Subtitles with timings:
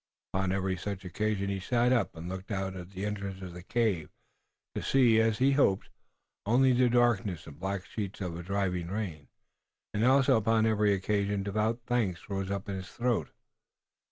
[0.33, 3.61] Upon every such occasion he sat up and looked out at the entrance of the
[3.61, 4.09] cave,
[4.73, 5.89] to see, as he had hoped,
[6.43, 9.27] only the darkness and black sheets of driving rain,
[9.93, 13.29] and also upon every occasion devout thanks rose up in his throat.